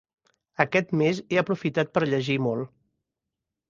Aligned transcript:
Aquest 0.65 0.95
mes 1.03 1.21
he 1.27 1.39
aprofitat 1.43 1.95
per 1.99 2.07
llegir 2.09 2.43
molt. 2.51 2.77